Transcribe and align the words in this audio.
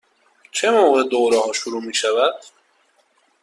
چه 0.51 0.71
موقع 0.71 1.03
دوره 1.03 1.37
ها 1.37 1.53
شروع 1.53 1.83
می 1.83 1.93
شود؟ 1.93 2.33